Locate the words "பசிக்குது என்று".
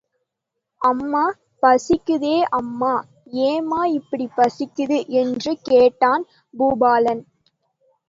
4.37-5.57